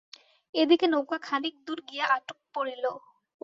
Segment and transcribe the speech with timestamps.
[0.53, 2.85] এদিকে নৌকা খানিক দূর গিয়া আটক পড়িল।